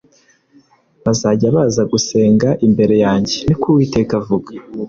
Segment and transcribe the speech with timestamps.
[1.03, 4.49] “bazajya baza gusenga imbere yanjye ni ko uwiteka avuga